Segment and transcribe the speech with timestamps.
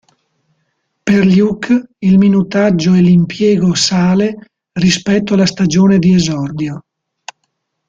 [1.03, 4.47] Per Luke, il minutaggio e l'impiego sale
[4.79, 6.83] rispetto alla stagione di esordio.